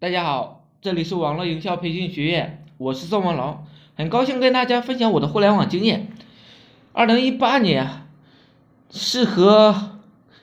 [0.00, 3.64] 大家好，这里是网络营销培训学院，我是宋文龙，
[3.96, 6.12] 很高兴跟大家分享我的互联网经验。
[6.92, 8.06] 二零一八年，
[8.92, 9.98] 适合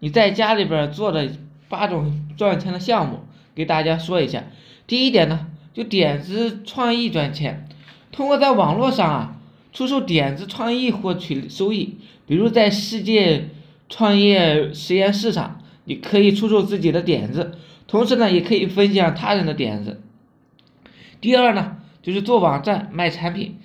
[0.00, 1.30] 你在家里边做的
[1.70, 3.20] 八种赚钱的项目，
[3.54, 4.44] 给大家说一下。
[4.86, 7.66] 第一点呢，就点子创意赚钱，
[8.12, 9.36] 通过在网络上啊
[9.72, 11.96] 出售点子创意获取收益，
[12.26, 13.48] 比如在世界
[13.88, 17.58] 创业实验室上，你可以出售自己的点子。
[17.88, 20.02] 同时呢，也可以分享他人的点子。
[21.20, 23.56] 第二呢，就是做网站卖产品，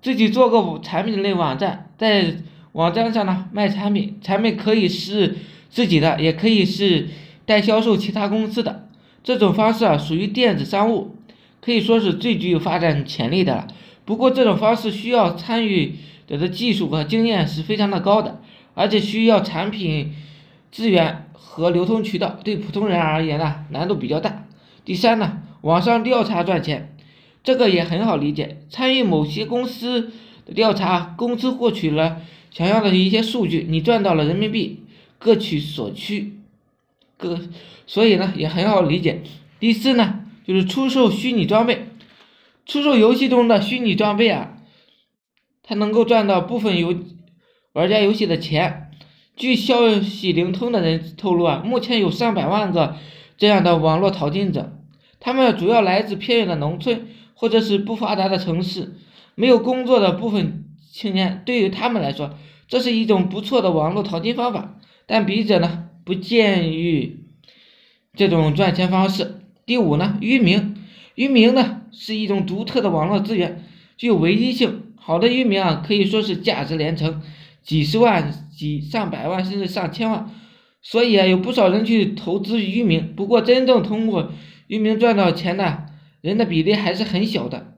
[0.00, 2.36] 自己做个产品类网站，在
[2.72, 5.36] 网站上呢卖产品，产品可以是
[5.68, 7.08] 自己的，也可以是
[7.44, 8.88] 代销售其他公司的。
[9.24, 11.16] 这种方式啊，属于电子商务，
[11.60, 13.66] 可以说是最具有发展潜力的了。
[14.04, 15.96] 不过这种方式需要参与
[16.28, 18.40] 者的技术和经验是非常的高的，
[18.74, 20.12] 而且需要产品
[20.74, 21.20] 资源。
[21.36, 24.44] 和流通渠道对普通人而言呢，难度比较大。
[24.84, 26.96] 第三呢，网上调查赚钱，
[27.44, 28.58] 这个也很好理解。
[28.70, 30.10] 参与某些公司
[30.44, 34.80] 的调查，公司获取了想要的一些数据，你赚到了人民币，
[35.20, 36.40] 各取所需，
[37.16, 37.38] 各，
[37.86, 39.22] 所以呢也很好理解。
[39.60, 41.86] 第四呢，就是出售虚拟装备，
[42.66, 44.56] 出售游戏中的虚拟装备啊，
[45.62, 46.96] 它能够赚到部分游
[47.74, 48.90] 玩家游戏的钱。
[49.36, 52.96] 据消息灵通的人透露啊，目前有上百万个
[53.36, 54.78] 这样的网络淘金者，
[55.18, 58.94] 他们主要来自偏远的农村或者是不发达的城市，
[59.34, 62.30] 没有工作的部分青年，对于他们来说，
[62.68, 67.16] 这是一种不错的网络淘金方法，但笔者呢不建议
[68.14, 69.40] 这种赚钱方式。
[69.66, 70.76] 第五呢，域名，
[71.16, 73.64] 域名呢是一种独特的网络资源，
[73.96, 77.20] 具有唯一性，好的域名啊可以说是价值连城。
[77.64, 80.30] 几十万、几上百万，甚至上千万，
[80.82, 83.14] 所以啊，有不少人去投资域名。
[83.16, 84.30] 不过，真正通过
[84.66, 85.86] 域名赚到钱的
[86.20, 87.74] 人的比例还是很小的。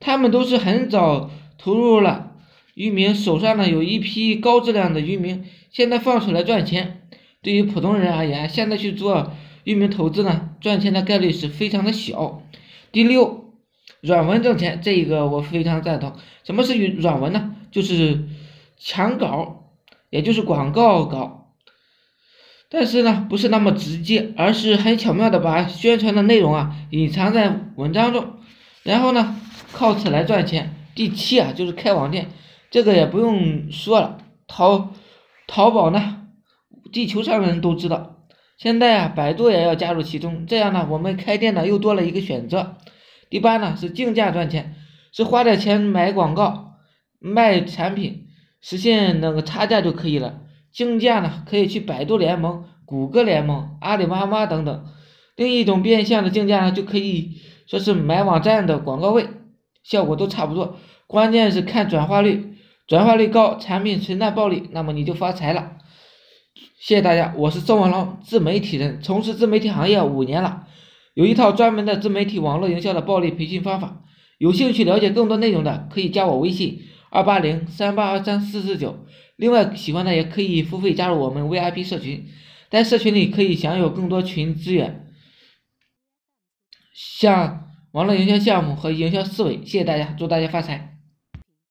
[0.00, 2.32] 他们都是很早投入了
[2.74, 7.02] 域名，手上呢有一批高质量的域名，现在放出来赚钱。
[7.40, 12.42] 对于普通人而言，现在去做域名投资呢，赚钱的概率是非常的小。
[12.90, 13.54] 第六，
[14.00, 16.14] 软文挣钱，这一个我非常赞同。
[16.42, 17.54] 什么是软文呢？
[17.70, 18.24] 就是。
[18.82, 19.74] 墙稿，
[20.08, 21.52] 也就是广告稿，
[22.70, 28.38] 但是呢，不是那么直接，而是很巧妙的把宣传的内容啊隐藏在文章中，
[28.82, 29.38] 然后呢，
[29.72, 30.74] 靠此来赚钱。
[30.94, 32.30] 第七啊，就是开网店，
[32.70, 34.18] 这个也不用说了，
[34.48, 34.94] 淘
[35.46, 36.22] 淘宝呢，
[36.90, 38.16] 地球上的人都知道，
[38.56, 42.76] 现在啊，百度也要加入其中，这样呢，我们开店呢又多了一个选择。
[43.28, 44.74] 第八呢，是竞价赚钱，
[45.12, 46.78] 是花点钱买广告，
[47.18, 48.28] 卖产品。
[48.60, 50.40] 实现那个差价就可以了，
[50.72, 54.84] 竞价呢可以去百度联盟、谷歌联盟、阿里巴巴等等。
[55.36, 59.26] 另一种变相的竞价呢，就可以说是买网站的广告位，
[59.82, 60.76] 效果都差不多，
[61.06, 62.56] 关键是看转化率，
[62.86, 65.78] 转化率高，产品存在暴利，那么你就发财了。
[66.78, 70.66] 谢谢大家，我是周文龙，自媒体人，从事自媒体行业五年了，
[71.14, 74.02] 有一套专门的自媒体网络营销的暴力培训方法，
[74.36, 76.82] 有兴趣了解更多内容的可以加我微信。
[77.10, 79.04] 二八零三八二三四四九，
[79.36, 82.28] 另外喜欢的也可以付费加入我们 VIP 社群，
[82.70, 85.12] 在社群里可以享有更多群资源，
[86.94, 89.56] 像网络营销项目和营销思维。
[89.64, 90.89] 谢谢大家，祝大家发财。